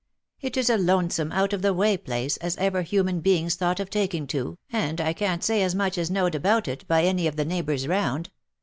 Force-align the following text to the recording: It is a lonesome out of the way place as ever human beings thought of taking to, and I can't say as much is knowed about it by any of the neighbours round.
It 0.41 0.57
is 0.57 0.67
a 0.71 0.77
lonesome 0.79 1.31
out 1.31 1.53
of 1.53 1.61
the 1.61 1.75
way 1.75 1.95
place 1.95 2.37
as 2.37 2.57
ever 2.57 2.81
human 2.81 3.19
beings 3.19 3.53
thought 3.53 3.79
of 3.79 3.91
taking 3.91 4.25
to, 4.29 4.57
and 4.71 4.99
I 4.99 5.13
can't 5.13 5.43
say 5.43 5.61
as 5.61 5.75
much 5.75 5.95
is 5.95 6.09
knowed 6.09 6.33
about 6.33 6.67
it 6.67 6.87
by 6.87 7.03
any 7.03 7.27
of 7.27 7.35
the 7.35 7.45
neighbours 7.45 7.87
round. 7.87 8.31